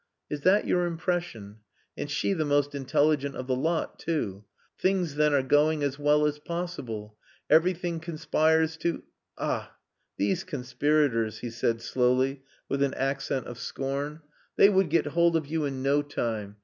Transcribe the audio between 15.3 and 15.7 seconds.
of you